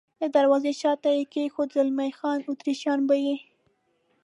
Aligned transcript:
د 0.21 0.23
دروازې 0.35 0.71
شاته 0.81 1.09
یې 1.17 1.23
کېښود، 1.33 1.69
زلمی 1.77 2.11
خان: 2.17 2.39
اتریشیان 2.51 2.99
به 3.09 3.15
یې. 3.25 3.35